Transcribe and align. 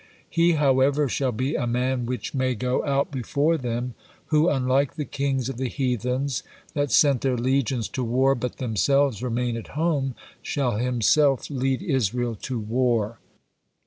He, 0.27 0.53
however, 0.53 1.07
shall 1.07 1.31
be 1.31 1.53
a 1.53 1.67
man 1.67 2.07
'which 2.07 2.33
may 2.33 2.55
go 2.55 2.83
out 2.83 3.11
before 3.11 3.55
them,' 3.55 3.93
who, 4.33 4.49
unlike 4.49 4.95
the 4.95 5.05
kings 5.05 5.47
of 5.47 5.57
the 5.57 5.67
heathens, 5.69 6.41
that 6.73 6.91
sent 6.91 7.21
their 7.21 7.37
legions 7.37 7.87
to 7.89 8.03
war 8.03 8.33
but 8.33 8.57
themselves 8.57 9.21
remain 9.21 9.55
at 9.55 9.67
home, 9.77 10.15
shall 10.41 10.77
himself 10.77 11.51
lead 11.51 11.83
Israel 11.83 12.33
to 12.33 12.59
war. 12.59 13.19